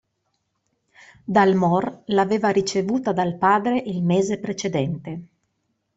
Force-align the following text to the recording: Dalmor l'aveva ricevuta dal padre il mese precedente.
Dalmor 1.33 2.05
l'aveva 2.11 2.49
ricevuta 2.49 3.11
dal 3.13 3.37
padre 3.37 3.77
il 3.77 4.01
mese 4.01 4.39
precedente. 4.39 5.27